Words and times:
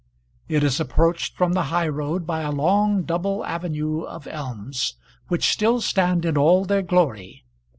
It 0.49 0.63
is 0.63 0.79
approached 0.79 1.35
from 1.35 1.53
the 1.53 1.65
high 1.69 1.87
road 1.87 2.25
by 2.25 2.41
a 2.41 2.49
long 2.49 3.03
double 3.03 3.45
avenue 3.45 4.01
of 4.01 4.25
elms, 4.25 4.95
which 5.27 5.47
still 5.51 5.79
stand 5.79 6.25
in 6.25 6.39
all 6.39 6.65
their 6.65 6.81
glory. 6.81 7.45